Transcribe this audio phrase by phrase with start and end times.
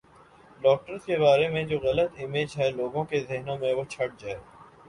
[0.61, 4.39] doctors کے بارے میں جو غلط امیج ہے لوگوں کے ذہنوں میں وہ چھٹ جائے